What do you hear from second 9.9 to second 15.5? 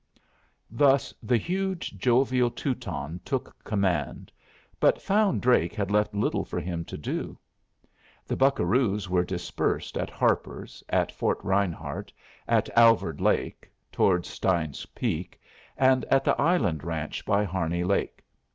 at Harper's, at Fort Rinehart, at Alvord Lake, towards Stein's peak,